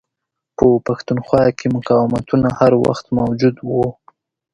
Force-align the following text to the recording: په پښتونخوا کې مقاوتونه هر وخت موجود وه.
په 0.57 0.67
پښتونخوا 0.87 1.43
کې 1.57 1.67
مقاوتونه 1.75 2.47
هر 2.59 2.71
وخت 2.85 3.05
موجود 3.17 3.55
وه. 3.69 3.87